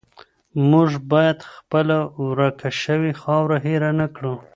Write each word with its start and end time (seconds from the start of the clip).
موږ 0.69 0.89
باید 1.11 1.39
خپله 1.55 1.97
ورکه 2.27 2.69
شوې 2.83 3.11
خاوره 3.21 3.57
هیره 3.65 3.91
نه 3.99 4.07
کړو. 4.15 4.35